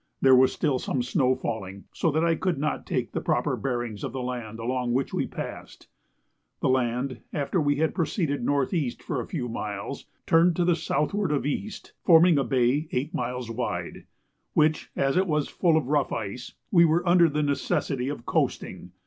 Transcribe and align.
There 0.19 0.35
was 0.35 0.51
still 0.51 0.79
some 0.79 1.03
snow 1.03 1.35
falling, 1.35 1.83
so 1.93 2.09
that 2.09 2.25
I 2.25 2.33
could 2.33 2.57
not 2.57 2.87
take 2.87 3.11
the 3.11 3.21
proper 3.21 3.55
bearings 3.55 4.03
of 4.03 4.13
the 4.13 4.23
land 4.23 4.57
along 4.57 4.93
which 4.93 5.13
we 5.13 5.27
passed. 5.27 5.89
The 6.59 6.69
land, 6.69 7.21
after 7.31 7.61
we 7.61 7.75
had 7.75 7.93
proceeded 7.93 8.41
N.E. 8.41 8.89
for 8.99 9.21
a 9.21 9.27
few 9.27 9.47
miles, 9.47 10.07
turned 10.25 10.55
to 10.55 10.65
the 10.65 10.75
southward 10.75 11.31
of 11.31 11.45
east, 11.45 11.93
forming 12.03 12.39
a 12.39 12.43
bay 12.43 12.87
eight 12.91 13.13
miles 13.13 13.51
wide, 13.51 14.07
which, 14.55 14.89
as 14.95 15.17
it 15.17 15.27
was 15.27 15.47
full 15.49 15.77
of 15.77 15.85
rough 15.85 16.11
ice, 16.11 16.53
we 16.71 16.83
were 16.83 17.07
under 17.07 17.29
the 17.29 17.43
necessity 17.43 18.09
of 18.09 18.25
coasting. 18.25 18.93